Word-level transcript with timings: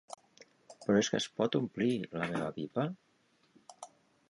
Però 0.85 0.95
és 1.01 1.09
que 1.15 1.19
es 1.23 1.27
pot 1.41 1.57
omplir, 1.59 1.91
la 2.15 2.29
meva 2.33 2.49
pipa? 2.57 2.89